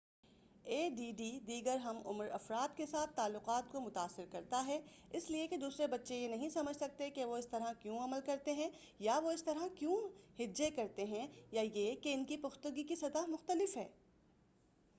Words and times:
اے 0.65 0.89
D 0.89 1.11
D 1.11 1.29
دیگر 1.47 1.77
ہم 1.77 1.97
عمر 2.05 2.29
افراد 2.31 2.75
کے 2.77 2.85
ساتھ 2.85 3.15
تعلقات 3.15 3.71
کو 3.71 3.79
متاثر 3.79 4.25
کرتا 4.31 4.63
ہے 4.65 4.79
اس 5.11 5.29
لئے 5.29 5.47
کہ 5.47 5.57
دوسرے 5.57 5.87
بچے 5.87 6.15
یہ 6.15 6.27
نہیں 6.27 6.49
سمجھ 6.49 6.75
سکتے 6.77 7.09
کہ 7.09 7.25
وہ 7.25 7.37
اس 7.37 7.47
طرح 7.47 7.73
کیوں 7.79 7.99
عمل 7.99 8.21
کرتے 8.25 8.53
ہیں 8.53 8.69
یا 8.99 9.19
وہ 9.23 9.31
اس 9.31 9.43
طرح 9.43 9.67
کیوں 9.75 9.97
ہجے 10.39 10.69
کرتے 10.69 11.05
ہیں 11.05 11.27
یا 11.51 11.61
یہ 11.61 11.95
کہ 11.95 12.13
ان 12.13 12.23
کی 12.25 12.37
پختگی 12.37 12.83
کی 12.83 12.95
سطح 12.95 13.27
مختلف 13.27 13.77
ہے 13.77 13.87